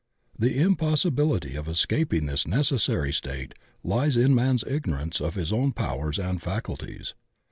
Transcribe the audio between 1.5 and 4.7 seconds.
of escaping this necessary state lies in man's